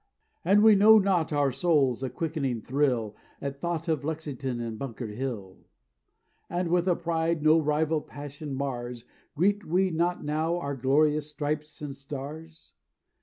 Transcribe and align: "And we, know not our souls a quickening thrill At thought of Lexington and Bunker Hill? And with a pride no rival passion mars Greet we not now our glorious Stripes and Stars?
"And 0.43 0.63
we, 0.63 0.73
know 0.73 0.97
not 0.97 1.31
our 1.31 1.51
souls 1.51 2.01
a 2.01 2.09
quickening 2.09 2.59
thrill 2.63 3.15
At 3.39 3.61
thought 3.61 3.87
of 3.87 4.03
Lexington 4.03 4.59
and 4.59 4.79
Bunker 4.79 5.09
Hill? 5.09 5.59
And 6.49 6.69
with 6.69 6.87
a 6.87 6.95
pride 6.95 7.43
no 7.43 7.59
rival 7.61 8.01
passion 8.01 8.55
mars 8.55 9.05
Greet 9.35 9.63
we 9.63 9.91
not 9.91 10.23
now 10.23 10.57
our 10.57 10.75
glorious 10.75 11.29
Stripes 11.29 11.83
and 11.83 11.95
Stars? 11.95 12.73